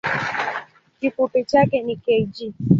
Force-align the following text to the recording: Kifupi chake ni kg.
Kifupi 0.99 1.43
chake 1.45 1.81
ni 1.83 1.95
kg. 1.95 2.53